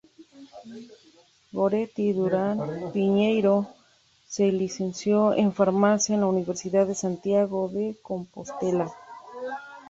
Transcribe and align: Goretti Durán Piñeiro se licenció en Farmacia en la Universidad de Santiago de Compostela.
Goretti 1.57 2.07
Durán 2.17 2.57
Piñeiro 2.93 3.55
se 4.35 4.51
licenció 4.51 5.31
en 5.35 5.53
Farmacia 5.53 6.15
en 6.15 6.21
la 6.21 6.25
Universidad 6.35 6.87
de 6.87 6.95
Santiago 6.95 7.67
de 7.69 7.95
Compostela. 8.01 8.91